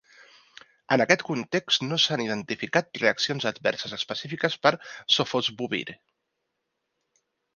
En 0.93 1.01
aquest 1.03 1.23
context 1.27 1.83
no 1.89 1.99
s'han 2.05 2.23
identificat 2.23 2.97
reaccions 3.03 3.45
adverses 3.51 3.95
específiques 3.99 4.57
per 4.65 4.73
sofosbuvir. 5.17 5.85